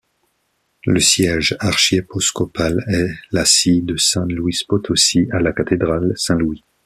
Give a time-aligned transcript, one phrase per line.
[0.83, 6.63] Le siège archiéposcopal est la cille de San Luis Potosí, à la cathédrale Saint-Louis.